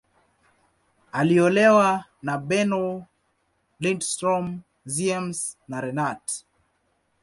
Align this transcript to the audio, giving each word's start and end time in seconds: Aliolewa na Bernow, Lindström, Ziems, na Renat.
Aliolewa 1.11 2.05
na 2.21 2.37
Bernow, 2.37 3.05
Lindström, 3.79 4.63
Ziems, 4.85 5.57
na 5.67 5.81
Renat. 5.81 6.43